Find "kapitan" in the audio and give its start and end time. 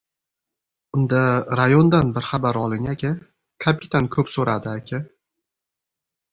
3.69-4.11